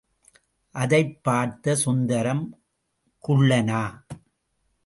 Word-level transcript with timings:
அதைப் 0.75 1.23
பார்த்த 1.23 1.75
சுந்தரம், 1.75 2.63
குள்ளனா! 3.27 3.83